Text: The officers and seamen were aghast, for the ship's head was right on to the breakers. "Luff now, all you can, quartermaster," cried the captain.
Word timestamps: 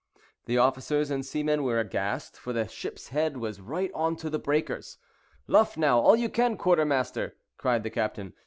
The 0.47 0.57
officers 0.57 1.11
and 1.11 1.23
seamen 1.23 1.61
were 1.63 1.77
aghast, 1.79 2.35
for 2.35 2.53
the 2.53 2.67
ship's 2.67 3.09
head 3.09 3.37
was 3.37 3.61
right 3.61 3.91
on 3.93 4.15
to 4.15 4.31
the 4.31 4.39
breakers. 4.39 4.97
"Luff 5.45 5.77
now, 5.77 5.99
all 5.99 6.15
you 6.15 6.27
can, 6.27 6.57
quartermaster," 6.57 7.35
cried 7.59 7.83
the 7.83 7.91
captain. 7.91 8.33